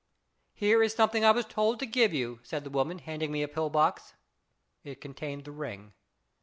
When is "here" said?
0.61-0.81